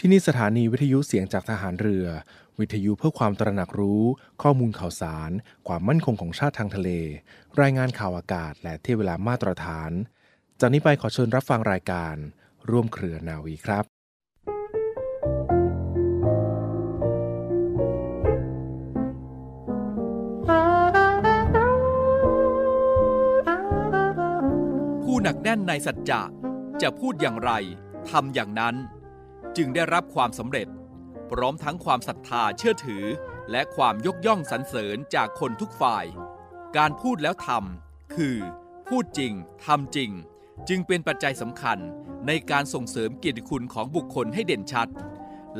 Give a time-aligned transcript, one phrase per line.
[0.00, 2.06] ที่นี่สถานีวิทยุเสียงจากทหารเรือ
[2.58, 4.02] วิทยุเพื่อความตระหนักรู้
[4.42, 5.30] ข้อมูลข่าวสาร
[5.66, 6.90] ความมั่นคงของชาติทางทะเล
[7.60, 9.90] รายงานข่าวอากาศ และเที่ยเวลามาตรฐาน
[10.60, 12.14] จากนี้ไปขอเชิญรับฟังรายการ
[12.70, 13.84] ร่วมเครือนาวีครับ
[25.02, 26.22] ผู้หนักแน่นในสัจจะ
[26.82, 27.52] จะพูดอย่างไร
[28.10, 28.76] ทำอย่างนั้น
[29.56, 30.68] จึงได้รับความสำเร็จ
[31.30, 33.04] พร้อมทั้งความศรัทธาเชื่อถือ
[33.50, 36.04] และความยกย่องสรรเสริญจากคนทุกฝ่าย
[36.76, 38.36] การพูดแล้วทำคือ
[38.88, 39.32] พูดจริง
[39.66, 40.10] ทำจริง
[40.68, 41.78] จึงเป็นปัจจัยสำคัญ
[42.26, 44.88] ในการส่งเสริมเกียรติคุณของบุคคลให้เด่นชัด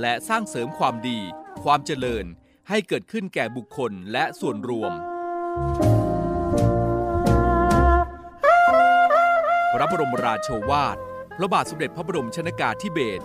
[0.01, 1.19] และสร้างเสริมความดี
[1.63, 2.25] ความเจริญ
[2.69, 4.93] ให้เกิดขึ้นแก่บุคคลและส่วนรวม
[9.73, 10.97] พระบรมราโชวาท
[11.37, 13.25] พระบาทสมเด็จพระบรมชนากาธิเบศร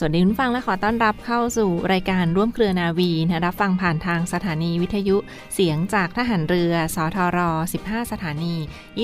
[0.00, 5.16] สวัสดีคุณฟังและขอต้อนรับเข้าสู่รายการร่วมเครือนาวีนะรับฟังผ่านทางสถานีวิทยุ
[5.54, 7.38] เสียงจากทหารเรือ สทร
[7.78, 8.54] 15 สถานี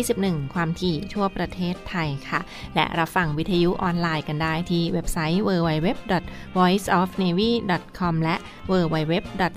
[0.02, 2.40] 21 ความถี่ทั่วประเทศไทยค่ะ
[2.74, 8.36] และรับฟังวิทยุออนไลน์กันได้ที่เว็บไซต์ www.voiceofnavy.com และ
[8.70, 9.12] www.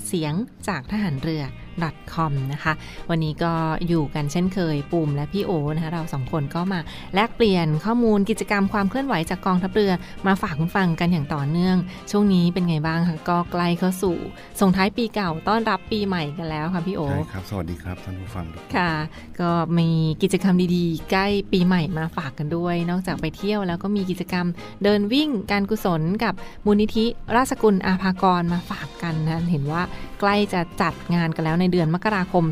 [0.08, 0.34] เสียง
[0.68, 1.44] จากทหารเรือ
[1.84, 2.74] .com นะคะ
[3.10, 3.54] วันนี้ก็
[3.88, 6.80] อยู่กันเช่นเคยปุ่มและพี่โอนะคะเราสองคนก็มา
[7.16, 9.94] แลกเปลี่ยนข้อมูลกิจกรรมความเคลื่อนไหวจากกองทัพเรือ
[10.28, 11.78] มาฝากคุณฟังกันอย่างต่อเนื่อง
[12.12, 14.18] ช่วงนี้เป็นไงบ้างคะก็ใกล้เข้าสู่
[14.60, 18.92] ส่งท้ายปีเก่าต้อนรับปีใหม่กันแล้วค่ะพี่โอใช่ครับสวัสดีครับท่านผู้ฟังทุกท่านค่ะ
[19.40, 19.90] ก็มี
[20.24, 24.46] กิจกรรมดีๆ ใกล้ปีใหม่มาฝากกันด้วย นอกจากไปเที่ยวแล้วก็มีกิจกรรม
[24.84, 26.34] เดินวิ่งการกุศลกับ
[26.66, 27.06] มูลนิธิ
[27.36, 29.82] ราชกุลอาภากรมาฝากกันนะเห็นว่า
[30.20, 32.44] ใกล้จะจัดงานกันแล้วในเดือนมกราคม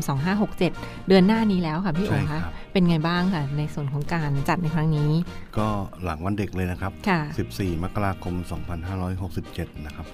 [0.50, 0.58] 2567
[1.08, 5.10] เดือนหน้านี้แล้วค่ะพี่โอใช่คะครับเป็นไงบ้างค่ะ ในส่วนของการจัดในครั้งนี้
[5.58, 5.68] ก็
[6.04, 7.20] หลังวันเด็กเลยนะครับค่ะ
[7.52, 8.34] 14 มกราคม
[9.10, 10.06] 2567 นะครับ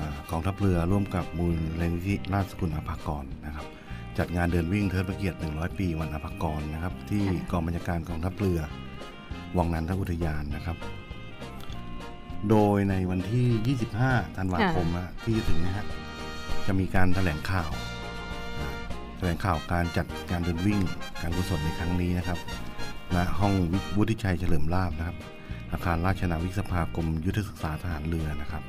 [0.00, 1.46] อากองทัพเรือร่วมกับมู
[1.80, 3.66] ลนิธิราชกุลอาภากรนะครับ
[4.18, 8.60] จัดงานเดินวิ่งเทิดพระเกียรติ 100 ปีวันอาภากรนะครับ ที่ค่ะกองบัญชาการกองทัพเรือ
[9.56, 10.76] วังนันทอุทยานนะครับ
[12.50, 15.86] โดยในวันที่ 25 ธันวาคมนะที่จะถึงเนะฮะ
[16.66, 17.89] จะมีการแถลงข่าวอ่า
[19.20, 20.80] แถลงข่าวการจัดการเดินวิ่ง
[21.22, 22.38] การกุศลในครั้งนี้นะครับ
[23.14, 25.16] ณห้องวิวุฒิชัยเฉลิมลาบนะครับ
[25.72, 28.62] อาคารราชนาวิกสภากรมยุทธศึกษาทหารเรือนะครับ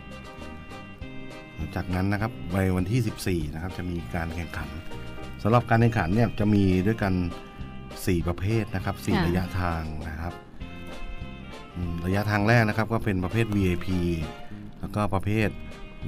[1.75, 4.69] จากนั้นนะครับในวันที่ 14 นะครับจะมีการแข่งขัน
[5.43, 7.13] สำหรับการแข่งขันเนี่ยจะมีด้วยกัน
[7.69, 10.33] 4 ประเภทนะครับ4ค่ะระยะทางนะครับ
[11.75, 13.87] อืมระยะทางแรกนะครับก็เป็นประเภท VIP
[14.79, 15.49] แล้วก็ประเภท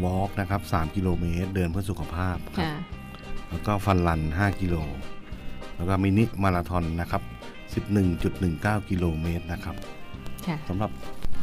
[0.04, 2.74] Walk นะครับ3กิโลเมตร เดินเพื่อสุขภาพครับค่ะ
[3.54, 4.76] แล้วก็ฟันรัน 5 กิโล
[5.76, 7.22] แล้วก็มินิมาราธอนนะครับ
[8.06, 9.76] 11.19 กิโลเมตรนะครับ
[10.48, 10.92] ค่ะสำหรับ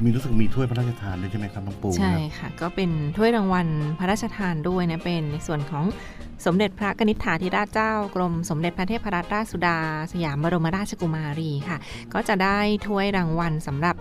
[0.03, 3.66] มีรู้สึกมีถ้วยพระราชทานด้วยใช่ไหมครับน้องปูใช่นะครับค่ะ ก็เป็นถ้วยรางวัล
[3.98, 5.84] พระราชทานด้วยนะ เป็นในส่วนของ
[6.47, 9.78] สมเด็จพระกนิษฐาธิราชเจ้ากรมสมเด็จพระเทพรัตนราชสุดา
[10.12, 11.78] สยามบรมราชกุมารีค่ะ
[12.15, 13.94] ก็จะได้ถ้วยรางวัลสำหรับ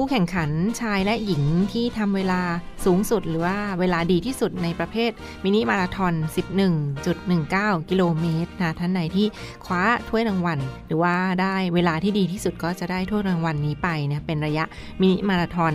[0.00, 0.50] ผู้แข่งขัน
[0.80, 1.42] ชายและหญิง
[1.72, 2.40] ที่ทำเวลา
[2.84, 5.10] สูงสุดหรือว่าเวลาดีที่สุดในประเภท
[5.44, 6.14] มินิมาราทอน
[6.96, 9.26] 11.19 กิโลเมตรนะท่านไหนที่
[9.64, 14.64] คว้าถ้วยรางวัล หรือว่าได้เวลาที่ดีที่สุดก็จะได้ถ้วยรางวัลนี้ไปนะเป็นระยะ
[15.00, 15.74] มินิมาราทอน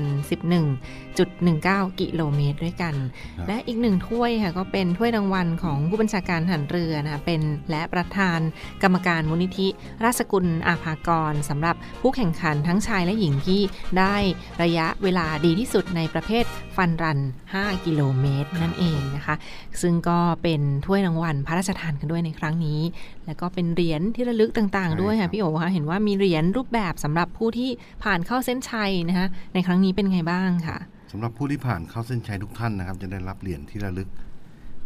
[0.60, 2.96] 11 11.19 กิโลเมตรด้วยกัน
[3.38, 7.42] ครับและอีกหนึ่งถ้วยค่ะก็เป็นถ้วยรางวัลของผู้บัญชาการทหารเรือนะคะเป็น
[7.72, 8.40] และประธาน
[8.84, 9.68] กรรมการมูลนิธิ
[10.06, 13.62] ราชกุลอาภากรสำหรับผู้แข่งขันทั้งชายและหญิงที่
[14.00, 14.16] ได้
[14.64, 16.44] ระยะเวลาดีที่สุดในประเภท
[16.76, 17.20] ฟันรัน
[17.54, 19.36] 5 กิโลเมตรนั่นเองนะคะ
[19.82, 22.80] ซึ่งก็เป็นถ้วยรางวัลพระราชทานกันด้วยในครั้งนี้
[23.26, 27.70] แล้วก็เป็นเหรียญที่ระลึกต่างๆ ด้วยใช่ครัค่ะบพี่โอคะเห็นว่ามีเหรียญรูปแบบสำหรับผู้ที่
[28.04, 30.78] ผ่านเข้าเส้นชัยนะคะในครั้งนี้เป็นไงบ้างค่ะ
[31.12, 34.10] สำหรับผู้ที่ผ่านเข้าเส้นชัยทุกท่านนะครับ จะได้รับเหรียญที่ระลึก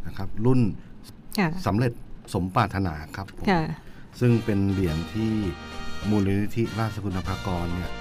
[0.08, 0.62] นะครับ รุ่น
[1.40, 1.92] ค่ะสำเร็จ
[2.34, 3.64] สมปรารถนาครับผมค่ะ
[4.20, 5.32] ซึ่งเป็นเหรียญที่
[6.10, 7.92] มูลนิธิราชกุลภากรเนี่ย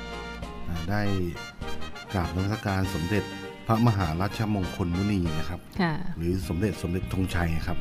[0.69, 1.03] อ่าได้
[2.15, 3.25] กราบนมัสการสมเด็จ
[3.67, 7.79] พระมหาราชมงคลมุนีนะครับค่ะหรือสมเด็จสมเด็จธงชัยครับ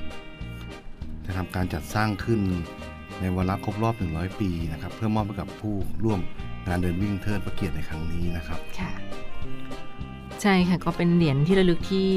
[1.25, 2.39] จะทำการจัดสร้างขึ้น
[3.19, 6.19] ในวาระครบรอบ 100 ปีนะครับเพื่อมอบให้กับผู้ร่วม
[6.67, 8.91] งานเดินวิ่งเทิดพระเกียรติในครั้งนี้นะครับค่ะ
[10.41, 12.09] ใช่ค่ะก็เป็นเหรียญที่ระลึกที่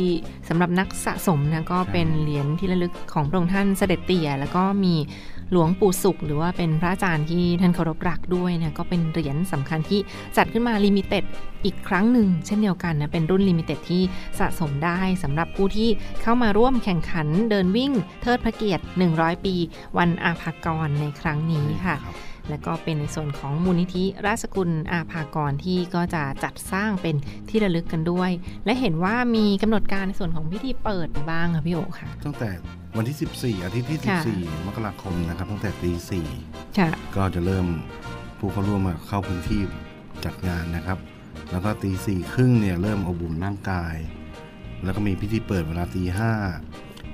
[0.49, 4.95] สำหรับนักสะสมนะก็เป็นเหรียญที่ระลึกของพระองค์ท่านเสด็จเตี่ยแล้วก็มี
[5.53, 10.01] หลวงปู่ศุข หรือว่าเป็นพระอาจารย์ที่ท่านเคารพรักด้วยนะก็เป็นเหรียญสำคัญที่
[10.37, 11.25] จัดขึ้นมา limited
[11.65, 14.03] อีกครั้งหนึ่ง เช่นเดียวกันนะเป็นรุ่น limited ที่
[14.39, 15.89] สะสมได้สำหรับผู้ที่
[16.23, 17.93] เข้ามาร่วมแข่งขันเดินวิ่ง
[18.23, 18.85] เทิดพระเกียรติ
[19.15, 19.55] 100 ปี
[19.99, 21.97] วันอาภากรในครั้งนี้ค่ะ
[22.51, 27.17] และก็เป็นในส่วนของมูลนิธิราชกุลอาภากรที่ก็จะจัดสร้างเป็น
[27.49, 28.31] ที่ระลึกกันด้วย
[28.65, 32.51] และเห็นว่ามีกำหนดการในส่วนของพิธีเปิดบ้างค่ะพี่โอค่ะ ตั้งแต่
[32.97, 36.29] วันที่ 14 อาทิตย์ที่ค่ะ14 มกราคมนะครับ ตั้งแต่ตีสี่
[36.79, 37.67] ค่ะก็จะเริ่ม
[38.39, 39.61] ผู้เข้าร่วมเข้าพื้นที่
[40.25, 40.99] จัดงานนะครับ
[41.53, 43.97] แล้วก็ตีสี่ครึ่งเนี่ยเริ่มอบอุ่นร่างกาย
[44.85, 46.33] แล้วก็มีพิธีเปิดเวลาตีห้า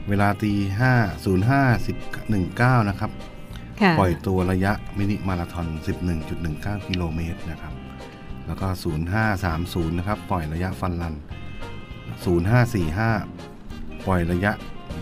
[0.08, 0.92] เวลาตีห้า
[1.24, 1.96] ศูนย์ห้าสิบ
[2.30, 3.33] หนึ่งเก้านะครับค่ะ
[3.98, 5.66] ปล่อยตัวระยะมินิมาราธอน
[6.28, 7.74] 11.19 กิโลเมตรนะครับ
[8.46, 8.66] แล้วก็
[9.32, 11.14] 0530 นะครับ ปล่อยระยะฟันรัน
[12.34, 14.52] 0545 ปล่อยระยะ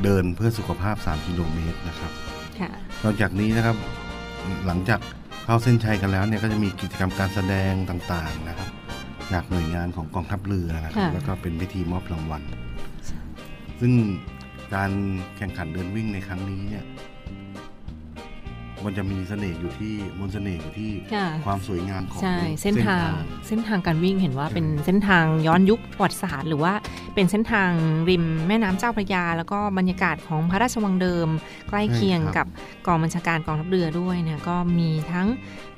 [0.03, 2.13] เดินเพื่อสุขภาพ 3 กิโลเมตรนะครับ
[2.61, 2.71] ค่ะ
[3.05, 3.77] นอกจากนี้นะครับ
[4.67, 5.01] หลังจาก
[5.45, 8.71] เข้าเส้นชัยกันแล้วเนี่ยก็จะมีกิจกรรมการแสดงต่างๆนะครับ
[9.33, 12.43] จากหน่วยงานของกองทัพเรือนะครับค่ะแล้วก็เป็นพิธีมอบรางวัล
[13.81, 13.93] ซึ่ง
[14.75, 14.91] การ
[15.37, 16.85] แข่งขันเดินวิ่งในครั้งนี้เนี่ย
[18.87, 23.09] มันจะมีเสน่ห์อยู่ที่มนต์เสน่ห์อยู่ที่ค่ะความสวยงามของใช่เส้นทาง
[23.49, 26.73] เส้นทางการวิ่งเห็นว่าเป็นเส้นทางย้อนยุคประวัติศาสตร์ หรือว่า
[27.15, 27.71] เป็นเส้นทาง
[28.11, 31.29] ริมแม่น้ำเจ้าพระยา แล้วก็บรรยากาศของพระราชวังเดิม
[31.69, 32.47] ใกล้เคียงกับ
[32.87, 35.29] กองบัญชาการกองทัพเรือด้วยเนี่ยก็มีทั้ง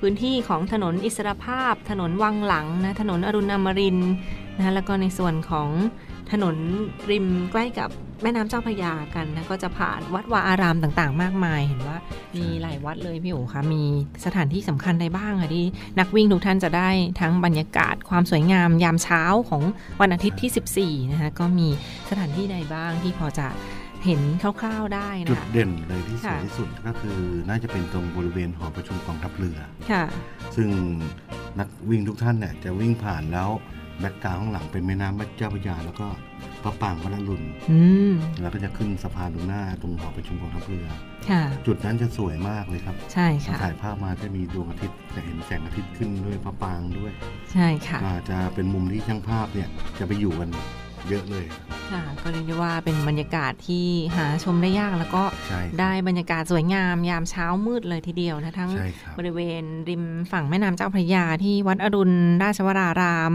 [0.00, 4.12] พื้นที่ของถนนอิสรภาพ ถนนวังหลังนะถนนอรุณอมรินทร์
[4.56, 5.68] นะแล้วก็ในส่วนของ
[6.32, 6.56] ถนน
[7.10, 7.90] ริมใกล้กับ
[8.22, 11.98] แม่น้ำเจ้าพระยากันนะก็จะผ่านวัดวาอารามต่างๆ มากมาย เห็นว่า
[12.36, 13.82] มีหลายวัดเลยพี่โอ๋คะมี
[14.24, 15.66] สถานที่สำคัญใดบ้างคะที่
[15.98, 16.88] นักวิ่งทุกท่านจะได้
[17.20, 19.62] ทั้งบรรยากาศความสวยงามยามเช้าของ
[20.00, 21.68] วันอาทิตย์ที่ 14 นะคะก็มี
[22.10, 23.46] สถานที่ใดบ้างที่พอจะ
[24.04, 27.18] เห็นคร่าวๆได้จุดนะคะเด่นเลยที่สวยค่ะที่สุดก็คือ
[27.48, 29.58] น่าจะเป็นตรงบริเวณหอประชุมกองทัพเรือ
[29.90, 30.04] ค่ะ
[30.56, 30.68] ซึ่ง
[31.58, 33.50] นักวิ่งทุกท่านเนี่ยจะวิ่งผ่านแล้ว
[34.00, 36.06] แบ็กกราวด์ข้างหลังเป็นแม่น้ำเจ้าพระยาแล้วก็
[36.62, 37.80] พระปรางพระนรุนอื
[38.10, 40.86] มแล้วก็จะขึ้นสะพานตรงหน้าตรงหอประชุมกองทัพเรือ
[41.30, 47.12] ค่ะ จุดนั้นจะสวยมากเลยครับใช่ถ้าค่ะ ถ่ายภาพมาจะมีดวงอาทิตย์จะเห็นแสงอาทิตย์ขึ้นด้วยพระปรางด้วย
[47.52, 49.68] ใช่ค่ะ ก็จะเป็นมุมที่ช่างภาพเนี่ย
[49.98, 50.50] จะไปอยู่กัน
[51.08, 51.46] เยอะเลย
[51.90, 53.86] ค่ะก็เรียกได้ว่าเป็นบรรยากาศที่
[54.16, 63.32] หาชมได้ยากแล้วก็ใช่ครับได้บรรยากาศสวยงามยามเช้ามืดเลยทีเดียวนะทั้งใช่ครับบริเวณริมฝั่งแม่น้ำเจ้าพระยาที่วัดอรุณราชวราราม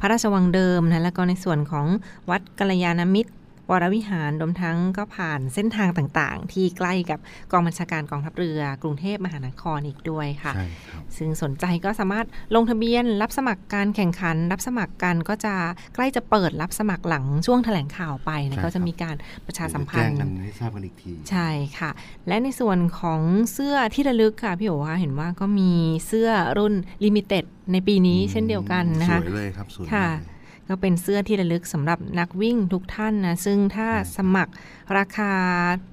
[0.00, 1.86] พระราชวังเดิมนะแล้วก็ในส่วนของ
[2.30, 3.32] วัดกัลยาณมิตร
[3.72, 7.18] วรวิหารรวมทั้งก็ผ่านเส้นทางต่างๆ ที่ใกล้กับ
[7.52, 15.54] กองบัญชาการกองทัพเรือกรุงเทพมหานครอีกด้วยค่ะใช่ครับซึ่งสนใจก็สามารถลงทะเบียนรับสมัครการแข่งขัน รับสมัครกันก็จะ
[15.94, 19.16] ใกล้จะเปิดรับสมัครหลังช่วงแถลงข่าวไปใช่นะก็ครัจะบมีการ
[19.46, 21.48] ประชาสัมพัแจ้นงธ์กันให้ทราบกันอีกทีใช่
[21.78, 21.90] ค่ะ
[22.28, 23.20] และในส่วนของ
[23.52, 25.72] เสื้อที่ระลึกค่ะพี่โอคะเห็นว่าก็มี
[26.06, 30.31] เสื้อรุ่น limited ในปีนี้เช่นเดียวกันนะคะสวยเลยครับสวยค่ะมา
[30.64, 34.52] กเลยก็เป็นเสื้อที่ระลึกสำหรับนักวิ่งทุกท่านนะ ซึ่งถ้าใช่ครับสมัคร
[34.96, 35.32] ราคา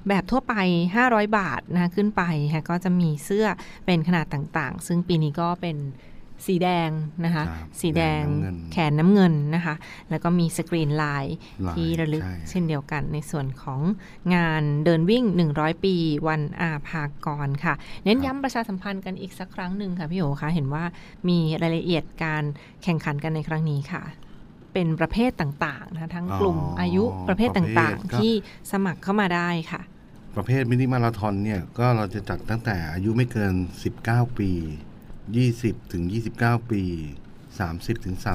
[0.09, 0.53] แบบทั่วไป
[0.95, 3.45] 500 บาทนะขึ้นไปค่ะก็จะมีเสื้อ
[3.85, 5.77] เป็นขนาดต่างๆ ซึ่งปีนี้ก็เป็น
[6.47, 6.89] สีแดง
[7.25, 9.75] นะคะครับสีแดงน้ำเงินแขนน้ำเงินนะคะ
[10.09, 11.25] แล้วก็มีสกรีนลาย
[11.67, 13.79] ลายที่ระลึกใช่เช่นเดียวกันในส่วนของ
[14.35, 15.95] งานเดินวิ่ง 100 ปี
[16.27, 20.83] วันอาภากรค่ะ เน้นย้ำประชาสัมพันธ์กันอีกสักครั้งหนึ่งค่ะพี่โอคะเห็นว่า
[21.29, 22.43] มีรายละเอียดการ
[22.83, 24.03] แข่งขันกันในครั้งนี้ค่ะ
[24.73, 28.33] เป็นประเภทต่างๆนะทั้งกลุ่มอ๋อออายุประเภทต่างประเภทก็ๆที่
[28.71, 29.81] สมัครเข้ามาได้ค่ะ
[30.35, 33.53] ประเภทมินิมาราธอนเนี่ยก็เราจะจัดตั้งแต่อายุไม่เกิน
[33.95, 34.49] 19 ปี
[35.21, 36.03] 20 ถึง
[36.37, 36.81] 29 ปี
[37.43, 38.25] 30 ถึง 39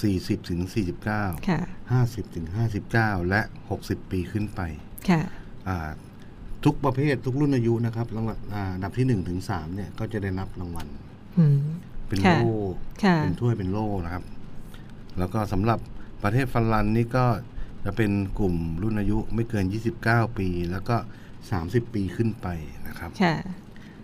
[0.00, 0.60] 40ถึง
[1.04, 1.60] 49ค่ะ
[2.04, 2.46] 50ถึง
[2.88, 3.40] 59 และ
[3.76, 4.60] 60 ปีขึ้นไป
[5.08, 5.22] ค่ะ
[5.68, 5.90] อ่า
[6.64, 10.86] ทุกประเภททุกรุ่นอายุนะครับรางวัลอ่าอันดับที่1ถึง3เนี่ยก็จะได้รับรางวัล
[11.38, 11.58] อืม
[12.08, 12.54] เป็นค่ะโล่
[13.04, 14.24] ค่ะเป็นถ้วยเป็นโล่นะครับ
[15.18, 15.78] แล้วก็สำหรับ
[16.22, 17.26] ประเทศฟันลันนี่ก็
[17.84, 19.64] จะเป็นกลุ่มรุ่นอายุไม่เกิน
[20.02, 20.96] 29 ปี แล้วก็
[21.44, 22.46] 30 ปีขึ้นไป
[22.86, 23.34] นะครับค่ะ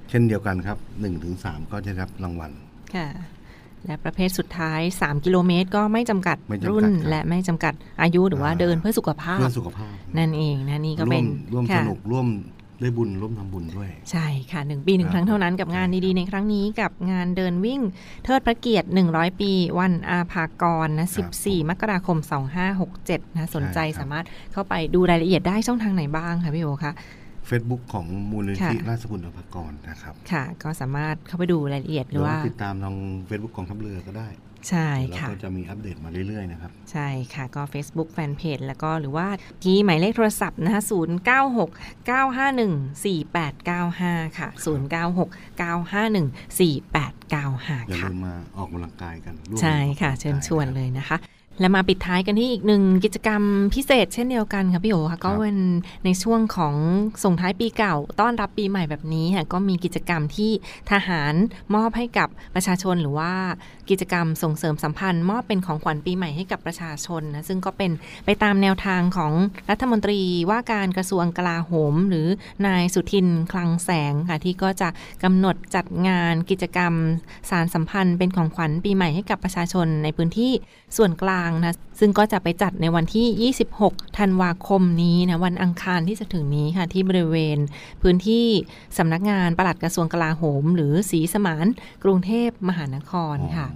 [0.09, 2.53] เช่นเดียวกันครับ1ถึง3ก็จะได้รับรางวัล
[2.95, 3.09] ค่ะ
[3.87, 12.27] และประเภทสุดท้าย 3 กิโลเมตร ก็ไม่จำกัดไม่จำกัดรุ่นครับและไม่จำกัดอายุหรือว่าอ่าเดินเพื่อสุขภาพเพื่อสุขภาพ นั่นเองนะนี่ก็ร่เป็วนมร่วมสค่ะนุกร่วม
[12.80, 17.80] ได้บุญร่วมทำบุญด้วย ใช่ค่ะหนึ่งปีหนึ่งครับครั้งเท่านั้นกับงานใช่ครับดีๆ ในครั้งนี้กับงานเดินวิ่ง
[18.25, 22.18] เทิดพระเกียรติ 100 ปี วันอาภากรนะ14 มกราคม
[22.76, 26.92] 2567 นะสนใจสามารถเข้าไปดูรายละเอียดได้ช่องทางไหนบ้างคะพี่โอคะ
[27.49, 32.95] Facebook ของมูลนิธิค่ะราชกุลอภากรนะครับ ค่ะ ก็สามารถเข้าไปดูรายละเอียดหหรืรืออว่าว่าติดตามทาง
[33.28, 34.28] Facebook ของทัพเรือก็ได้
[34.69, 39.27] ใช่แล้วค่ะก็จะมีอัปเดตมาเรื่อยๆนะครับ ใช่ค่ะก็ Facebook Fanpage แล้วก็หรือว่า
[39.63, 44.49] ที่หมายเลขโทรศัพท์นะคะ096 951 4895 ค่ะ
[44.95, 46.27] 096 951
[46.59, 51.17] 4895อย่าค่ะลืมมาออกกำลังกายกันร่วมใช่ค่ะออกกำลังกายเชิญชวนครับเลยนะคะ
[51.61, 53.43] และมาปิดท้ายกันที่อีกหนึ่งกิจกรรม
[53.75, 55.59] พิเศษเช่นเดียวกันค่ะพี่โอค่ะก็เป็น
[56.05, 56.75] ในช่วงของ
[57.25, 60.51] ส่งท้ายปีเก่า ต้อนรับปีใหม่แบบนี้ค่ะก็มีกิจกรรมที่
[60.91, 61.35] ทหาร
[61.75, 63.33] มอบให้กับประชาชนหรือว่า
[63.91, 67.91] กิจกรรมส่งเสริมสัมพันธ์ มอบเป็นของขวัญปีใหม่ให้กับประชาชนนะซึ่งก็เป็น
[68.25, 69.33] ไปตามแนวทางของ
[69.71, 70.21] รัฐมนตรี
[70.51, 72.27] ว่าการกระทรวงกลาโหม หรือ
[72.67, 74.89] นายสุทินคลังแสงค่ะที่ก็จะ
[75.25, 76.93] กำหนดจัดงานกิจกรรม
[77.51, 80.53] สารสัมพันธ์เป็นของขวัญปีใหม่ให้กับประชาชนในพื้นที่
[80.97, 87.59] ส่วนกลางนะ ซึ่งก็จะไปจัดในวันที่ 26 ธันวาคมนี้นะ วันอังคารที่จะถึงนี้ค่ะ ที่บริเวณ
[88.03, 88.47] พื้นที่
[88.99, 91.67] สำนักงานปลัดกระทรวงกลาโหม หรือศรีสมาน
[92.05, 93.69] กรุงเทพมหานครค่ะ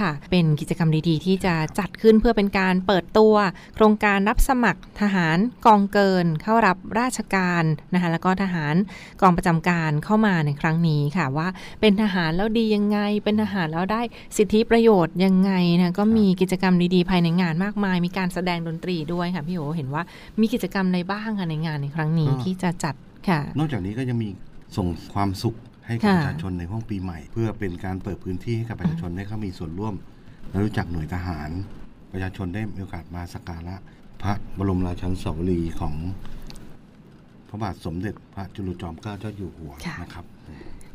[0.00, 3.34] ค่ะ เป็นกิจกรรมดีๆ ที่จะจัดขึ้นเพื่อเป็นการเปิดตัว
[3.74, 7.64] โครงการรับสมัครทหารกองเกิน เข้ารับราชการ
[7.94, 8.74] นะคะแล้วก็ทหาร
[9.22, 11.48] กองประจำการเข้ามาในครั้งนี้ค่ะว่า
[11.80, 14.02] เป็นทหารแล้วดียังไง เป็นทหารแล้วได้
[14.36, 20.02] สิทธิประโยชน์ยังไงนะก็มีกิจกรรมดีๆ ภายในงานมากมาย มีการแสดงดนตรีด้วยค่ะพี่โอเห็นว่า
[20.40, 22.94] มีกิจกรรมอะไรบ้างคะในงานในครั้งนี้ก็ที่จะจัด
[23.28, 24.28] ค่ะ นอกจากนี้ก็ยังมี
[24.76, 25.56] ส่งความสุข
[25.88, 29.94] ให้กับค่ะประชาชนในห้องปีใหม่ เพื่อเป็นการเปิดพื้นที่ให้กับประชาชนได้เข้ามีส่วนร่วม
[30.50, 31.50] และรู้จักหน่วยทหาร
[32.12, 33.76] ประชาชนได้มีโอกาสมาสักการะ
[34.22, 35.94] พระบรมราชันสาวรีของ
[37.48, 40.24] พระบาทสมเด็จพระจุลจอมเกล้าเจ้าอยู่หัวค่ะนะครับ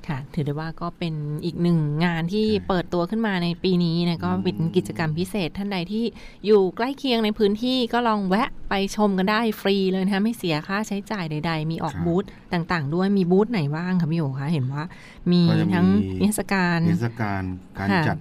[0.08, 1.14] ค่ะ ถือได้ว่าก็เป็น
[1.46, 6.04] อีกหนึ่งงานที่ใช่เปิดตัวขึ้นมาในปีนี้นะก็อืมเป็นกิจกรรมพิเศษท่านใดที่
[6.46, 14.84] อยู่ใกล้เคียงในพื้นที่ก็ลองแวะไปชมกันได้ฟรีเลยนะคะไม่เสียค่าใช้จ่ายใด ๆ มีออกบูธต่างๆ ด้วยมีบูธไหนบ้างคะพี่โอคะเห็นว่า
[15.32, 15.88] มีก็จะมีทั้ง
[16.22, 17.42] นิทรรศการเทศกาล
[17.78, 18.18] การค่ะจัด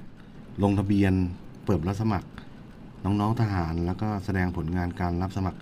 [0.62, 1.12] ลงทะเบียน
[1.64, 2.28] เปิดรับสมัคร
[3.04, 5.58] น้องๆทหาร แล้วก็แสดงผลงานการรับสมัคร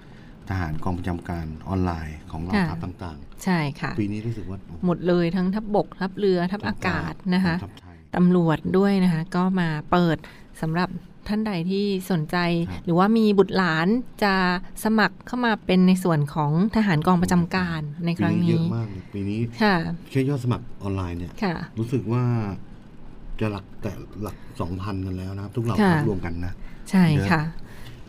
[0.51, 10.17] ทหารกองประจำการออนไลน์ของเราทัพต่างใช่ค่ะๆปีนี้รู้สึกว่า หมดเลยทั้งทัพบกทัพเรือทัพอากาศนะคะทัพไทยตำรวจด้วยนะคะ ก็มาเปิด
[10.63, 10.89] สำหรับ
[11.29, 12.37] ท่านใดที่สนใจ
[12.69, 13.87] ครับหรือว่ามีบุตรหลาน
[14.25, 14.35] จะ
[14.85, 19.75] สมัครเข้ามาเป็นในส่วนของทหารกองประจำการในครั้งปีเยนี้อะมากเลยปีนี้ค่ะ
[20.11, 22.25] แค่ยอดสมัครออนไลน์เนี่ยค่ะรู้สึกว่า
[23.41, 23.93] จะหลักแต่
[24.23, 26.53] หลักสองพันกันแล้วนะครับ ทุกเหล่าค่ะทัพรวมกันนะ
[26.91, 27.43] ใช่ค่ะ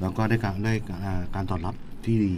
[0.01, 1.75] แล้วก็ได้การได้อ่าการตอบรับ
[2.07, 2.33] ที่ดี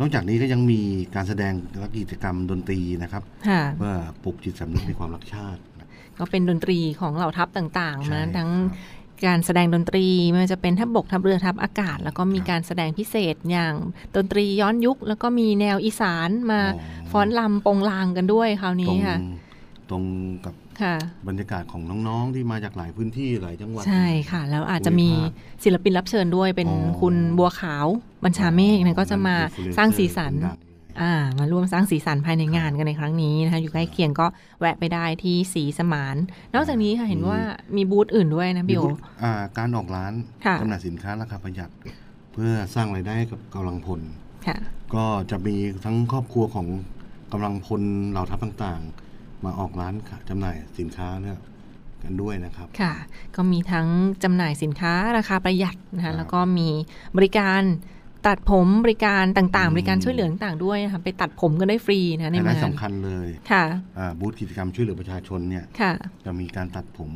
[0.00, 0.80] นอกจากนี้ก็ยังมี
[1.14, 3.94] การแสดงและกิจกรรมดนตรีนะครับค่ะเพื่อ
[4.24, 13.74] ปลุกจิตสำนึกในความรักชาตินะก็เป็นดนตรีของเหล่าทัพต่างใช่ๆนะทั้งครับการแสดงดนตรีไม่ว่าจะเป็นทัพบกทัพเรือทัพอากาศ แล้วก็มีครับการแสดงพิเศษอย่าง
[14.16, 19.16] ดนตรีย้อนยุค แล้วก็มีแนวอีสานมาอ๋อฟ้อนลำโปงลางกันด้วยคราวตรนี้งค่ะ
[19.90, 20.04] ตรง
[20.44, 20.94] กับค่ะ
[21.28, 27.86] บรรยากาศของน้องๆ ที่มาจากหลายพื้นที่หลายจังหวัด ใช่ค่ะ แล้วอาจจะมีภูมิภาคศิลปินรับเชิญด้วยเป็นอ๋อคุณบัวขาว
[28.24, 34.26] บัญชาเมฆนะก็จะมานั่นคือสร้างสีสัน influencer ดังๆเลยอ่ามาร่วมสร้างสีสันภายในงานกันในครั้งนี้นะคะอยู่ใกล้เคียงก็
[34.60, 36.16] แวะไปได้ที่สีสมาน
[36.54, 37.38] นอกจากนี้ค่ะเห็นว่า
[37.76, 40.12] มีบูธอื่นด้วยนะมีพี่โอบูธอ่าการออกร้าน
[40.46, 41.70] ค่ะจำหน่ายสินค้าราคาประหยัด
[42.32, 44.00] เพื่อสร้างรายได้ให้กับกำลังพล
[44.46, 44.56] ค่ะ
[44.94, 46.66] ก็จะมีทั้งครอบครัวของ
[47.32, 49.05] กำลังพลเหล่าทัพต่างๆ
[49.44, 51.38] มาออกร้านขายจำหน่ายสินค้าเนี่ย
[52.02, 52.92] กันด้วยนะครับค่ะ
[53.36, 53.86] ก็มีทั้ง
[54.24, 56.68] จำหน่ายสินค้าราคาประหยัดนะครัคะบแล้วก็มี
[57.16, 57.62] บริการ
[58.26, 63.64] ตัดผมบริการต่างอืมๆบริการช่วยเหลือต่างๆด้วยนะคะไปตัดผมกันได้ฟรีนะในไฮไลงาท์นสำคัญเลยค่ะ
[63.98, 65.92] อ่าบูธกิจกรรมช่วยเหลือประชาชนเนี่ยค่ะ
[66.24, 67.12] จะมีการตัดผม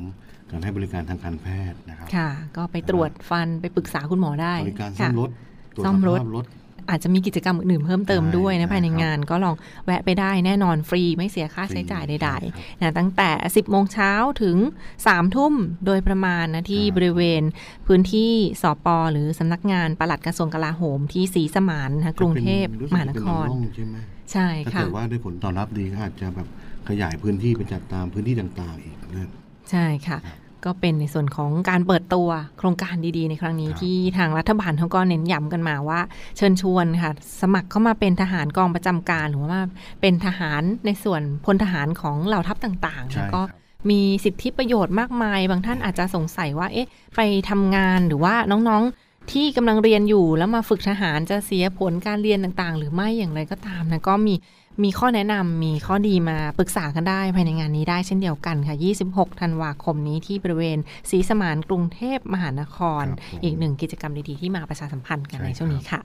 [0.50, 5.30] การให้บริการทางการแพทย์นะครับค่ะ ก็ไปตรวจฟันไปปรึกษาคุณหมอได้บริการซ่อค่ะมรถ
[5.76, 6.44] ตวจซ่อมรถสภาพรถ
[6.90, 9.54] อาจจะมีกิจกรรมอื่นๆเพิ่มเติมด้วยนะใช่ภายในครับงานก็ลอง
[9.86, 14.56] แวะไปได้แน่นอนฟรีไม่เสียค่าใช้จ่ายฟรีใดใช่ครับๆนะตั้งแต่ 10 โมงเช้าถึง
[14.96, 15.54] 3 ทุ่ม
[15.86, 17.42] โดยประมาณนะที่ครับบริเวณ
[17.86, 18.32] พื้นที่
[18.62, 23.96] สปหรือสำนักงานปลัดกระทรวงกลาโหมที่ศรีสมานนะคะกรุงเทพจะป็มหานรู้สึกคจะเป็รนร่องใช่ไหม
[24.32, 26.48] ใช่ถ้าค่ะเกิดว่าได้ผลตอบรับดีก็อาจจะแบบ
[26.88, 29.28] ขยายพื้นที่ไปจัดตามพื้นที่ต่างๆอีกเรื่อย
[29.70, 30.18] ใช่ค่ะ
[30.64, 36.00] ก็เป็นในส่วนของการเปิดตัวโครงการดีๆ ในครั้งนี้ครับที่ทางรัฐบาลเขาก็เน้นย้ำกันมาว่า
[36.36, 39.60] เชิญชวนค่ะ สมัครเข้ามาเป็นทหารกองประจำการ หรือว่า
[40.00, 43.58] เป็นทหารในส่วนพลทหารของเหล่าทัพต่างๆใช่แล้วก็ครับ
[43.90, 48.84] มีสิทธิประโยชน์มากมาย บางท่านอาจจะสงสัยว่าเอ๊ะไปทำงานหรือว่าน้อง
[49.32, 54.34] ที่กำลังเรียนอยู่แล้วมาฝึกทหารจะเสียผลการเรียนต่างๆ หรือไม่อย่างไรก็ตามนะก็มี
[54.82, 58.76] มีข้อแนะนำมีข้อดีมาปรึกษากันได้ภายในงานนี้ได้เช่นเดียวกันค่ะ
[59.08, 60.78] 26 ธันวาคมนี้ที่บริเวณ
[61.10, 66.00] ศรีสมานกรุงเทพมหานครครับผมอีกหนึ่งกิจกรรมดีๆที่มาประชาสัมพันธ์กันใช่ในช่วงนี้ค่ะ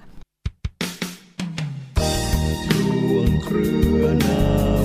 [2.70, 2.74] ด
[3.12, 3.70] วงเครื
[4.02, 4.85] อนา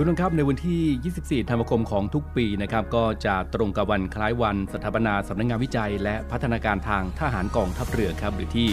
[0.00, 8.68] ุณผู้ชมครับในวันที่ 24 ธันวาคมของทุกปีนะครับก็จะตรงกับวันคล้ายวันสถาปนาสำนักงานวิจัย และพัฒนาการทางทหารกองทัพเรือครับหรือที่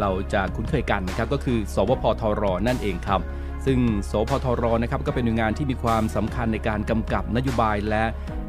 [0.00, 3.20] เราจะคุ้นเคยกันนะครับก็คือ สวพทร นั่นเองครับ
[3.66, 3.78] ซึ่ง
[4.10, 8.04] สพทรนะครับก็เป็นหน่วยงานที่มีความสำคัญในการกำกับนโยบาย และ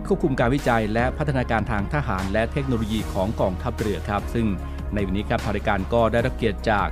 [0.07, 4.47] ควบคุมการวิจัย และพัฒนาการทางทหาร และเทคโนโลยีของกองทัพเรือครับ ซึ่ง
[4.93, 6.87] ในวันนี้ครับทางรายการก็ได้รับเกียรติจาก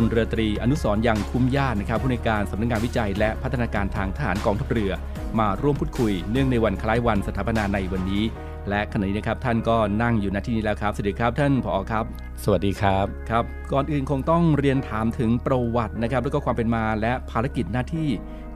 [0.00, 4.92] ลเรือตรีอนุสรณ์ยังคุ้มญาตินะครับผู้ในวยการสำนักงานวิจัย และพัฒนาการทางทหารกองทัพเรือ
[5.38, 8.22] มาร่วมพูดคุย เนื่องในวันคล้ายวันสถาปนาในวันนี้
[8.68, 12.04] และขณะนี้นะครับท่านก็นั่งอยู่ณที่นี้แล้วครับสวัสดีครับท่านผอครับ
[12.44, 18.08] สวัสดีครับครับ ก่อนอื่นคงต้องเรียนถามถึงประวัตินะครับ แล้วก็ความเป็นมาและภารกิจหน้าที่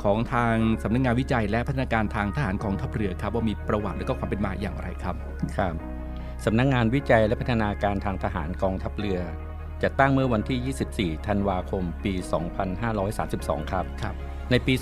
[0.02, 5.14] ของทางสำนักงานวิจัย และพัฒนาการทางทหารกองทัพเรือครับว่ามีประวัติและก็ความเป็นมาอย่างไรครับ
[5.56, 5.74] ครับ
[6.44, 9.20] สำนักงงานวิจัยและพัฒนาการทางทหารกองทัพเรือ
[9.82, 12.14] จะตั้งเมื่อวันที่ 24 ธันวาคม ปี
[12.92, 14.14] 2532 ครับครับ
[14.50, 14.74] ในปี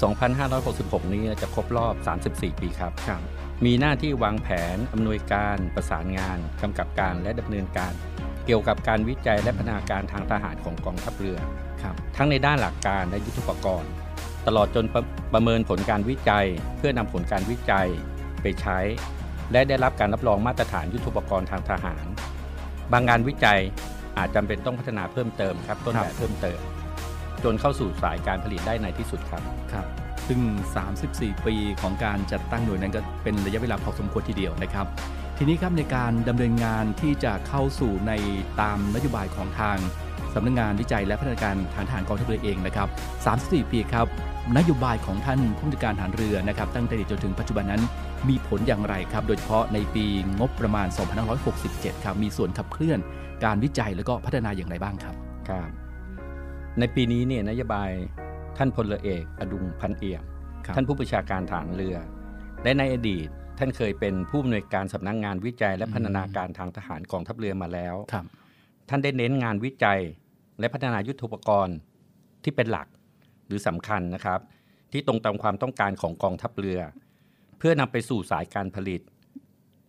[0.52, 1.94] 2566 นี้จะครบรอบ
[2.28, 3.20] 34 ปีครับครับ
[3.64, 7.92] มีหน้าที่วางแผน อำนวยการ ประสานงาน กำกับการ และดำเนินการ
[8.46, 11.38] เกี่ยวกับการวิจัยและพัฒนาการทางทหารของกองทัพเรือ
[11.82, 13.90] ครับทั้งในด้านหลักการและยุทธุปกรณ์
[14.46, 15.02] ตลอดจนประ
[15.32, 17.88] ประเมินผลการวิจัย เพื่อนำผลการวิจัย
[18.42, 18.78] ไปใช้
[19.52, 22.04] และได้รับการรับรองมาตรฐานยุทธุปกรณ์ทางทหาร
[22.92, 23.60] บางงานวิจัย
[24.18, 26.58] อาจจำเป็นต้องพัฒนาเพิ่มเติมครับต้นแบบเพิ่มเติม
[27.44, 29.86] จนเข้าสู่สายการผลิตได้ในที่สุดครับครับ
[30.28, 30.40] ซึ่ง
[30.94, 34.86] 34 ปีของการจัดตั้งหน่วยนั้นก็เป็นระยะเวลาพอสมควรทีเดียวนะครับ
[35.38, 38.12] ทีนี้ครับในการดำเนินงานที่จะเข้าสู่ใน
[38.60, 39.76] ตามนโยบายของทาง
[40.34, 42.88] สำนักงานวิจัยและพัฒนาการทางทหารกองทัพเรือเองนะครับ
[43.30, 44.06] 34 ปีครับ
[44.56, 47.82] นโยบายของท่านผู้บัญชาการทหารเรือนะครับตั้งแต่อดีตจนถึงปัจจุบันนั้น
[48.28, 50.04] มีผลอย่างไรครับ โดยเฉพาะในปี
[50.38, 50.86] งบประมาณ
[51.46, 52.98] 2567 ครับมีส่วนขับเคลื่อน
[53.44, 55.14] การวิจัยและก็พัฒนาอย่างไรบ้างครับ
[55.48, 55.70] ครับ
[56.78, 57.90] ในปีนี้เนี่ยนโยบาย
[58.56, 60.22] ท่านพลเรือเอก อดุงพันเอี่ยม
[60.64, 61.96] ครับท่านผู้บัญชาการฐานเรือ
[62.62, 68.26] และในอดีตท่านเคยเป็นผู้อำนวยการสำนักงงานวิจัย และพัฒนาการทางทหารกองทัพเรือมาแล้วครับ
[68.88, 70.00] ท่านได้เน้นงานวิจัย
[70.60, 71.76] และพัฒนายุทโธปกรณ์
[72.44, 72.86] ที่เป็นหลัก
[73.46, 74.40] หรือสำคัญนะครับ
[74.92, 76.80] ที่ตรงตามความต้องการของกองทัพเรือ
[77.58, 79.00] เพื่อนำไปสู่สายการผลิต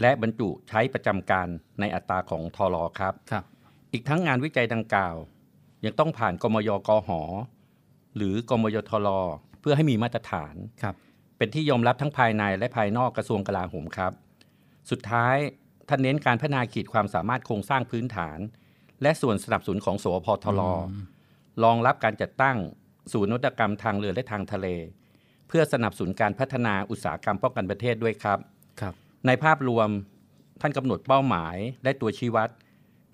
[0.02, 1.48] และบรรจุใช้ประจำการ
[1.80, 3.44] ในอัตราของทอรอครับครับ
[3.94, 5.16] อีกทั้งงานวิจัยดังกล่าว
[5.86, 7.22] ยังต้องผ่านกมยกหอ
[8.16, 9.08] หรือกมยทร
[9.62, 10.96] เพื่อให้มีมาตรฐานครับ
[11.38, 14.12] เป็นที่ยอมรับทั้งภายในและภายนอกกระทรวงกลาโหมครับ
[14.92, 15.36] สุดท้าย
[15.90, 18.40] ท่านเน้นการพัฒนาขีดความสามารถโครงสร้างพื้นฐาน
[19.02, 20.62] และส่วนสนับสนุนของสวพทร
[21.64, 22.58] รองรับการจัดตั้ง
[23.14, 24.68] ศูนย์นวัตกรรมทางเรือและทางทะเล
[25.48, 28.59] เพื่อสนับสนุนการพัฒนาอุตสาหกรรมป้องกันประเทศด้วยครับครับ
[29.28, 29.90] ในภาพรวม
[30.62, 32.50] ท่านกำหนดเป้าหมายและตัวชี้วัด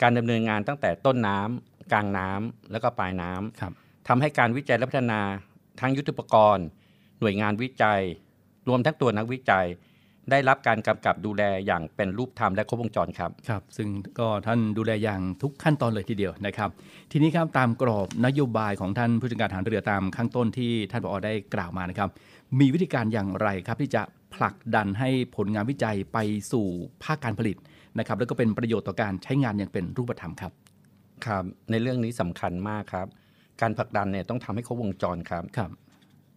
[0.01, 3.73] การดำเนินงานตั้งแต่ต้นน้ำกลางน้ำแล้วก็ปลายน้ำครับ
[4.07, 5.21] ทำให้การวิจัยและพัฒนา
[5.79, 6.65] ทั้งยุทธปกรณ์
[7.19, 8.01] หน่วยงานวิจัย
[8.69, 9.65] รวมทั้งตัวนักวิจัย
[10.31, 13.87] ได้รับการกำกับดูแลอย่างเป็นรูปธรรมและครบวงจรครับครับ ซึ่ง
[14.19, 16.69] ก็ท่านดูแลอย่างทุกขั้นตอนเลยทีเดียวนะครับ
[17.11, 22.09] ทีนี้ครับตามกรอบนโยบายของท่านผู้จัดการฐานเรือตามข้างต้นที่ท่านผอได้กล่าวมานะครับ
[22.59, 24.01] มีวิธีการอย่างไรครับที่จะ
[24.35, 26.17] ผลักดันให้ผลงานวิจัยไป
[26.51, 26.65] สู่
[27.03, 27.57] ภาคการผลิต
[27.99, 30.51] นะครับ แล้วก็เป็นประโยชน์ต่อการใช้งานอย่างเป็นรูปธรรมครับ
[31.25, 33.07] ครับ ในเรื่องนี้สำคัญมากครับ
[33.61, 35.71] การผลักดันเนี่ยต้องทำให้ครบวงจรครับครับ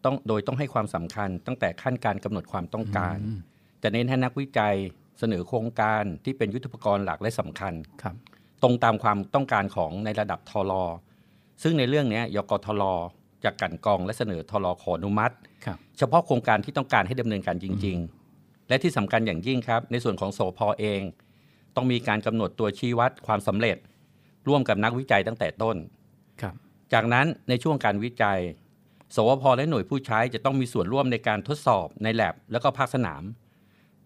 [0.05, 3.40] ต้องโดยต้องให้ความสำคัญตั้งแต่ขั้นการกำหนดความต้องการอืม
[3.82, 4.74] จะเน้นให้นักวิจัย
[5.18, 8.14] เสนอโครงการที่เป็นยุทธปกรณ์หลักและสำคัญครับ
[8.62, 10.84] ตรงตามความต้องการของในระดับทรอ
[11.62, 12.82] ซึ่งในเรื่องเนี้ยยกทร
[13.44, 17.98] จะกลันกรองและเสนอทรขออนุมัติครับเฉพาะโครงการที่ต้องการให้ดำเนินการจริง
[18.32, 21.00] ๆ และที่สำคัญอย่างยิ่งครับ ในส่วนของโสพเอง
[21.76, 23.76] ต้องมีการกำหนดตัวชี้วัดความสำเร็จ
[24.48, 25.76] ร่วมกับนักวิจัยตั้งแต่ต้น
[26.42, 26.54] ครับ
[26.92, 28.38] จากนั้นในช่วงการวิจัย
[29.16, 33.22] สวพและหน่วยผู้ใช้จะต้องมีส่วนร่วมในการทดสอบในแลบแล้วก็ภาคสนาม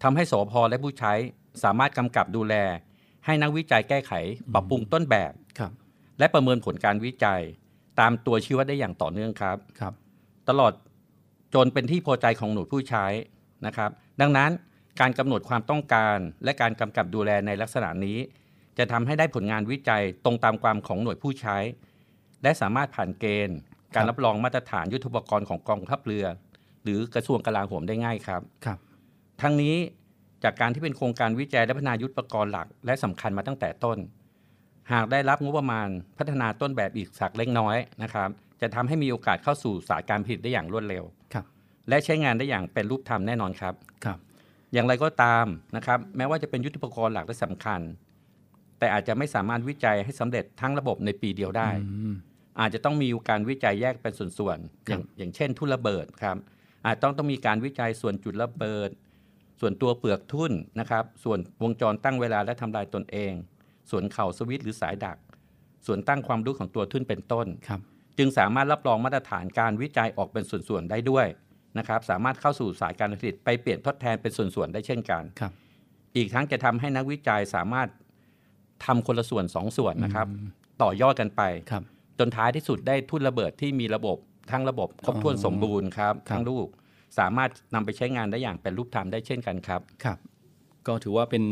[0.03, 1.13] ทำให้สวพและผู้ใช้
[1.63, 2.55] สามารถกำกับดูแล
[3.25, 4.13] ให้นักวิจัยแก้ไข
[4.53, 5.71] ปรับปรุงต้นแบบครับ
[6.19, 7.41] และประเมินผลการวิจัย
[7.99, 9.93] ตามตัวชี้วัดได้อย่างต่อเนื่องครับครับ
[10.49, 10.73] ตลอด
[11.53, 13.05] จนเป็นที่พอใจของหน่วยผู้ใช้
[13.65, 13.89] นะครับ
[14.21, 14.51] ดังนั้น
[15.01, 18.17] การกำหนดความต้องการและการกำกับดูแลในลักษณะนี้
[18.77, 21.57] จะทำให้ได้ผลงานวิจัยตรงตามความของหน่วยผู้ใช้
[22.43, 23.57] และสามารถผ่านเกณฑ์
[23.95, 26.25] การรับรองมาตรฐานยุทธปกรณ์ของกองทัพเรือ
[26.83, 28.79] หรือกระทรวงกลาโหมได้ง่ายครับครับ
[29.41, 29.75] ทั้งนี้
[30.43, 33.97] จากการที่เป็นโครงการวิจัยและพัฒนายุทธปกรณ์หลัก และสำคัญมาตั้งแต่ต้น
[34.93, 38.29] หากได้รับงบประมาณพัฒนาต้นแบบอีกสักเล็กน้อยนะครับ
[38.61, 41.45] จะทำให้มีโอกาสเข้าสู่สายการผลิตได้อย่างรวดเร็วครับ
[41.89, 43.73] และใช้งานได้อย่างเป็นรูปธรรมแน่นอนครับ
[44.05, 44.17] ครับ
[44.73, 47.81] อย่างไรก็ตามนะครับ แม้ว่าจะเป็นยุทธปกรณ์หลักและสำคัญ
[48.79, 52.13] แต่อาจจะไม่สามารถวิจัยให้สำเร็จทั้งระบบในปีเดียวได้อืม
[52.59, 56.37] อาจจะต้องมีการวิจัยแยกเป็นส่วนๆคอรับย่างอย่างเช่น ทุ่นระเบิดครับ
[56.85, 58.89] อาจต้องต้องมีการวิจัยส่วนจุดระเบิด
[59.61, 63.31] ส่วนตัวเปลือกทุ่นนะครับ ส่วนวงจรตั้งเวลาและทำลายตนเอง
[63.91, 65.17] ส่วนเข่าสวิตช์หรือสายดัก
[65.85, 67.81] ส่วนตั้งความรู้ของตัวทุ่นเป็นต้นครับ
[68.17, 71.27] จึงสามารถรับรองมาตรฐานการวิจัยออกเป็นส่วนๆได้ด้วย
[71.77, 75.51] นะครับ สามารถเข้าสู่สายการผลิตไปเปลี่ยนทดแทนเป็นส่วนๆได้เช่นกันครับ
[76.15, 77.87] อีกทั้งจะทำให้นักวิจัยสามารถ
[78.85, 80.27] ทำคนละส่วนสองส่วนนะครับ
[80.81, 81.83] ต่อยอดกันไปครับ
[82.19, 84.17] จนท้ายที่สุดได้ทุ่นระเบิดที่มีระบบ
[84.51, 86.67] ทั้งระบบครบถ้วนอ๋อสมบูรณ์ครับครับทั้งลูก
[87.17, 90.17] สามารถนำไปใช้งานได้อย่างเป็นรูปธรรมได้เช่นกันครับครับ
[90.87, 91.43] ก็ถือว่าเป็น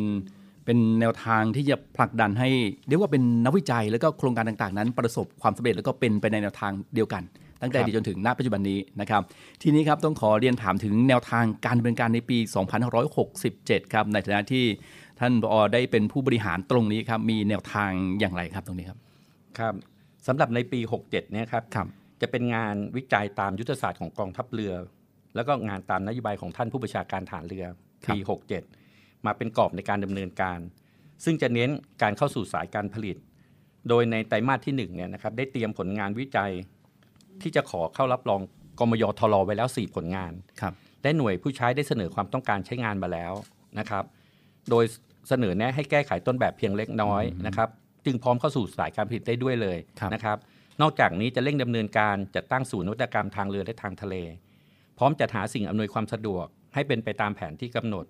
[0.66, 2.50] เป็นแนวทางที่จะผลักดันให้
[2.88, 7.24] เรียกว่าเป็นนักวิจัยแล้วก็โครงการต่างๆ นั้นประสบความสำเร็จแล้วก็เป็นไปในแนวทางเดียวกัน
[7.62, 9.22] ตั้งแต่ครับอดีตจนถึงณปัจจุบันนี้นะครับ
[9.62, 12.38] ทีนี้ครับต้องขอเรียนถามถึงแนวทางการดำเนินการในปี
[13.16, 14.66] 2567 ครับในฐานะที่
[15.20, 19.00] ท่านผอได้เป็นผู้บริหารตรงนี้ครับมีแนวทางอย่างไรครับตรงนี้ครับ
[19.60, 19.74] ครับ
[20.28, 21.88] สำหรับในปี 67เนี่ยครับครับ
[22.22, 24.74] จะเป็นงานวิจัยตามยุทธศาสตร์ของกองทัพเรือ
[25.36, 27.66] แล้วก็งานตามนโยบายของท่านผู้บัญชาการฐานเรือ
[28.06, 28.20] ครับปี
[28.72, 30.60] 67 มาเป็นกรอบในการดำเนินการ
[31.26, 31.70] ซึ่งจะเน้น
[32.02, 33.18] การเข้าสู่สายการผลิต
[33.90, 36.52] โดยในไตรมาสที่1เนี่ยนะครับได้เตรียมผลงานวิจัย
[37.42, 38.42] ที่จะขอเข้ารับรอง
[38.80, 43.34] กมยทรไว้แล้ว 4 ผลงานครับและหน่วยผู้ใช้ได้เสนอความต้องการใช้งานมาแล้ว
[43.80, 44.04] นะครับ
[44.70, 44.86] โดย
[45.30, 47.70] เสนอแนะให้แก้ไขต้นแบบเพียงเล็กน้อยนะครับ
[48.06, 50.38] จึงพร้อมเข้าสู่สายการผลิตได้ด้วยเลยครับนะครับ
[50.82, 54.51] นอกจากนี้จะเร่งดำเนินการจัดตั้งศูนย์นวัตกรรมทางเรือและทางทะเลพ
[55.02, 58.06] ร้อมจัดหาสิ่งอำนวยความสะดวกให้เป็นไปตามแผนที่กำหนด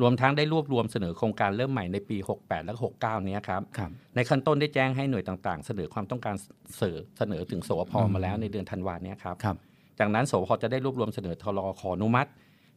[0.00, 6.34] รวมทั้งได้รวบรวมเสนอโครงการเริ่มใหม่ในปี 68 และ 69 เนี้ยครับครับในขั้นต้นได้แจ้งให้หน่วยต่างๆ เสนอความต้องการ
[6.76, 9.56] เสนอเสนอถึงสวพมาแล้วในเดือนธันวาเนี้ยครับครับ
[9.98, 12.30] จากนั้นสวพจะได้รวบรวมเสนอทรขออนุมัติ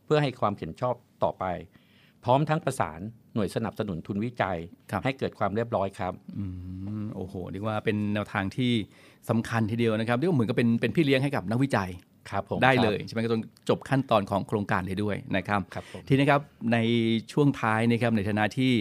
[0.05, 1.45] เพื่อให้ความเห็นชอบต่อไป
[2.23, 2.99] พร้อมทั้งประสาน
[3.35, 4.57] หน่วยสนับสนุนทุนวิจัย
[4.91, 6.45] ครับให้เกิดความเรียบร้อยครับอื
[7.03, 8.71] มโอ้โหเรียกว่าเป็นแนวทางที่
[9.29, 12.10] สำคัญทีเดียวนะครับเรียกว่าเหมือนกับเป็นเป็นพี่เลี้ยงให้กับนักวิจัยครับผม
[12.63, 16.41] ได้เลยใช่ไหมก็ต้องจบขั้นตอนของโครงการเลยด้วยนะครับครับผมทีนี้ครับ
[16.73, 16.77] ใน
[17.31, 18.73] ช่วงท้ายนะครับในฐานะที่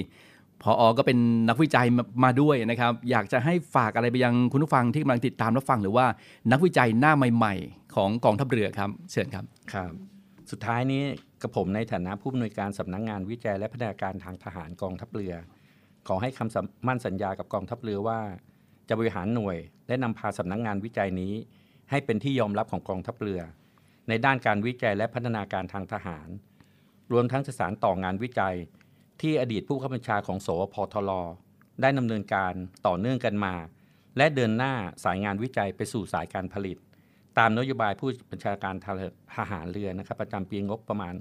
[0.62, 6.06] พออก็เป็นนักวิจัยมามาด้วยนะครับ อยากจะให้ฝากอะไรไปยังคุณผู้ฟังที่กำลังติดตามรับฟังหรือว่า
[6.52, 9.92] นักวิจัยหน้าใหม่ ๆ ของกองทัพเรือครับเชิญครับครับ
[10.50, 11.02] สุดท้ายนี้
[11.42, 15.34] กระผมในฐานะผู้อำนวยการสำนักงงานวิจัยและพัฒนาการทางทหารกองทัพเรือ
[16.08, 18.18] ขอให้คำสัมมั่นสัญญากับกองทัพเรือว่า
[18.88, 19.56] จะบริหารหน่วย
[19.88, 21.32] และนำพาสำนักงงานวิจัยนี้
[21.90, 23.40] ให้เป็นที่ยอมรับของกองทัพเรือ
[24.08, 26.28] ในด้านการวิจัยและพัฒนาการทางทหาร
[27.12, 28.56] รวมทั้งจะสานต่องานวิจัย
[29.20, 31.10] ที่อดีตผู้ข้าบัญชาของสวพทล
[31.80, 32.52] ได้ดำเนินการ
[32.86, 33.54] ต่อเนื่องกันมา
[34.16, 34.74] และเดินหน้า
[35.04, 36.76] สายงานวิจัยไปสู่สายการผลิต
[37.38, 38.74] ตามนโยบายผู้บัญชาการ
[39.36, 41.14] ทหารเรือนะครับประจำปีงบประมาณ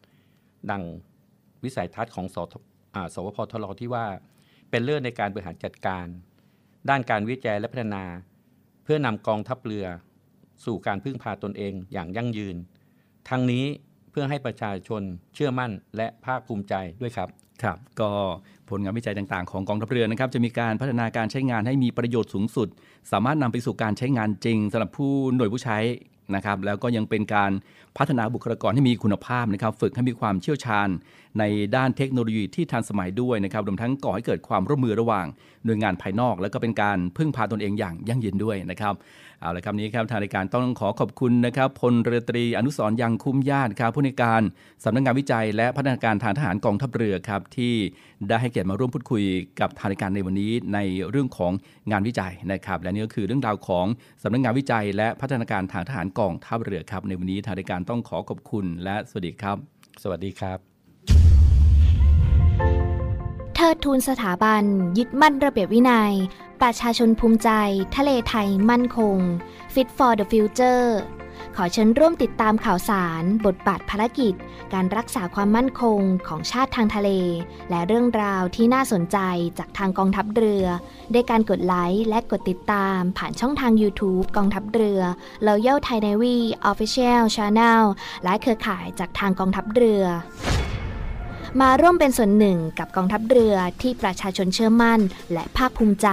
[0.00, 0.82] 67 ดัง
[1.64, 2.42] วิสัยทัศน์ของสอ
[3.14, 4.06] สวพทลที่ว่า
[4.70, 6.06] เป็นเรื่องในการบริหารจัดการ
[6.88, 8.04] ด้านการวิจัยและพัฒนา
[8.90, 9.86] พื่อนำกองทัพเรือ
[10.64, 12.56] สู่การพึ่งพาตนเองอย่างยั่งยืน
[13.28, 13.64] ทั้งนี้
[14.10, 15.02] เพื่อให้ประชาชน
[15.34, 17.28] เชื่อมั่นและภาคภูมิใจด้วยครับ
[17.62, 18.10] ครับก็
[18.70, 22.68] ผลงานวิจัยต่างๆ ของกองทัพเรือนะครับจะมีการพัฒนาการใช้งานให้มีประโยชน์สูงสุด
[23.12, 25.78] สามารถนำไปสู่การใช้งานจริงสำหรับผู้หน่วยผู้ใช้
[26.34, 27.50] นะครับแล้วก็ยังเป็นการ
[27.96, 30.88] พัฒนาบุคลากรให้มีคุณภาพนะครับ ฝึกให้มีความเชี่ยวชาญ
[31.38, 31.44] ใน
[31.76, 35.26] ด้านเทคโนโลยีที่ทันสมัยด้วยนะครับรวมทั้งก่อให้เกิดความร่วมมือระหว่าง
[35.64, 38.94] หน่วยงานภายนอก แล้วก็เป็นการพึ่งพาตนเองอย่างยั่งยืนด้วยนะครับ
[39.40, 44.42] เอาละครับนี้ครับทางรายการต้องขอขอบคุณนะครับพลเรือตรีอนุสรยังคุ้มญาติครับผู้ในการ
[44.84, 47.74] สำนักงานวิจัย และพัฒนาการทางทหารกองทัพเรือครับที่
[48.28, 49.24] ได้ให้เกียรติมาร่วมพูดคุย
[49.60, 50.78] กับทางรายการในวันนี้ใน
[51.10, 51.52] เรื่องของ
[51.90, 53.86] งานวิจัยนะครับและนี่ก็คือเรื่องราวของ
[54.22, 59.56] สำนักงานวิจัย และพัฒนาการทางทหารกองทัพเรือครับในวันนี้ทางรายการต้องขอขอบคุณและสวัสดีครับ
[60.02, 60.67] สวัสดีครับ
[63.60, 64.62] เทิดทูนสถาบัน
[64.98, 66.12] ยึดมั่นระเบียบวินัย
[66.60, 67.50] ประชาชนภูมิใจ
[67.96, 69.16] ทะเลไทยมั่นคง
[69.72, 70.86] Fit for the Future
[71.56, 74.34] ขอเชิญร่วมติดตามข่าวสาร บทบาทภารกิจ
[74.72, 77.10] การรักษาความมั่นคงของชาติทางทะเล
[77.70, 79.18] และเรื่องราวที่น่าสนใจ
[79.58, 80.64] จากทางกองทัพเรือ
[81.12, 85.00] ด้วยการกดไลค์และกดติดตามผ่านช่องทาง YouTube กองทัพเรือ
[85.46, 86.36] Royal Thai Navy
[86.70, 87.82] Official Channel
[88.24, 90.04] และเครือข่ายจากทางกองทัพเรือ
[91.60, 95.00] มาร่วมเป็นส่วนหนึ่งกับกองทัพเรือที่ประชาชนเชื่อมั่น
[95.32, 96.08] และภาคภูมิใจ